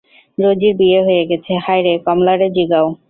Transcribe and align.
রোজির 0.37 0.73
বিয়ে 0.79 0.99
হয়ে 1.07 1.23
গেছে, 1.29 1.51
-হায়রে, 1.57 1.93
কমলারে 2.05 2.47
জিগাও! 2.55 2.87